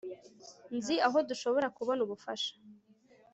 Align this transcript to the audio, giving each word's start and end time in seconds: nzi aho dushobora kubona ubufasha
nzi 0.75 0.95
aho 1.07 1.17
dushobora 1.29 1.67
kubona 1.77 1.99
ubufasha 2.05 2.53